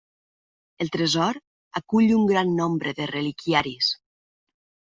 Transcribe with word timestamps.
El 0.85 0.89
tresor 0.95 1.37
acull 1.81 2.15
un 2.17 2.25
gran 2.33 2.55
nombre 2.63 2.97
de 3.03 3.09
reliquiaris. 3.15 3.95